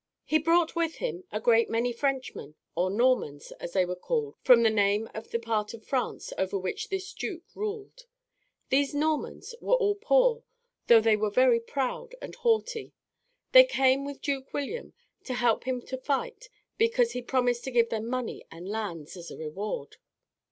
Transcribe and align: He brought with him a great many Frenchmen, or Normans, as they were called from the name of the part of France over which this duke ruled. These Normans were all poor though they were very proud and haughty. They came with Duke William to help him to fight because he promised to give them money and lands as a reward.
He 0.25 0.39
brought 0.39 0.75
with 0.75 0.95
him 0.95 1.25
a 1.31 1.39
great 1.39 1.69
many 1.69 1.93
Frenchmen, 1.93 2.55
or 2.73 2.89
Normans, 2.89 3.51
as 3.59 3.73
they 3.73 3.85
were 3.85 3.95
called 3.95 4.33
from 4.41 4.63
the 4.63 4.71
name 4.71 5.07
of 5.13 5.29
the 5.29 5.37
part 5.37 5.75
of 5.75 5.85
France 5.85 6.33
over 6.39 6.57
which 6.57 6.89
this 6.89 7.13
duke 7.13 7.43
ruled. 7.53 8.07
These 8.69 8.95
Normans 8.95 9.53
were 9.61 9.75
all 9.75 9.93
poor 9.93 10.41
though 10.87 11.01
they 11.01 11.15
were 11.15 11.29
very 11.29 11.59
proud 11.59 12.15
and 12.19 12.33
haughty. 12.33 12.93
They 13.51 13.63
came 13.63 14.03
with 14.03 14.23
Duke 14.23 14.51
William 14.55 14.93
to 15.25 15.35
help 15.35 15.65
him 15.65 15.83
to 15.83 15.99
fight 15.99 16.49
because 16.79 17.11
he 17.11 17.21
promised 17.21 17.63
to 17.65 17.71
give 17.71 17.89
them 17.89 18.07
money 18.07 18.43
and 18.49 18.67
lands 18.67 19.15
as 19.15 19.29
a 19.29 19.37
reward. 19.37 19.97